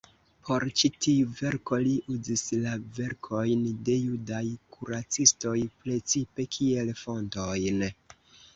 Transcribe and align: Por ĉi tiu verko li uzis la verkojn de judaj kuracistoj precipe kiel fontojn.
Por 0.47 0.63
ĉi 0.81 0.89
tiu 1.05 1.27
verko 1.41 1.77
li 1.87 1.91
uzis 2.13 2.43
la 2.63 2.71
verkojn 3.01 3.61
de 3.91 3.99
judaj 4.07 4.43
kuracistoj 4.77 5.55
precipe 5.85 6.49
kiel 6.59 6.93
fontojn. 7.07 7.89